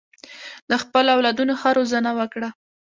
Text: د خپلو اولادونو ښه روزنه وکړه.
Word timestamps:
د 0.69 0.71
خپلو 0.83 1.09
اولادونو 1.15 1.53
ښه 1.61 1.69
روزنه 1.77 2.11
وکړه. 2.19 2.49